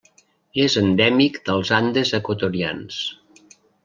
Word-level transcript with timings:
És 0.61 0.77
endèmic 0.81 1.37
dels 1.49 1.71
Andes 1.81 2.13
equatorians. 2.21 3.03